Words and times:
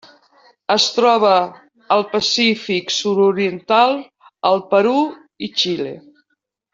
Es 0.75 0.85
troba 0.95 1.33
al 1.97 2.01
Pacífic 2.15 2.95
sud-oriental: 2.97 3.93
el 4.53 4.63
Perú 4.73 4.95
i 5.49 5.55
Xile. 5.63 5.93